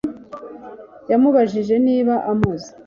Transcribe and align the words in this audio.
Yamubajije 1.11 1.75
niba 1.87 2.13
amuzi 2.31 2.69